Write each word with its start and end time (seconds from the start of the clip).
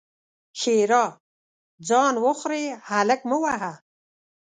ښېرا: 0.59 1.05
ځان 1.87 2.13
وخورې؛ 2.25 2.63
هلک 2.89 3.21
مه 3.29 3.37
وهه! 3.43 3.73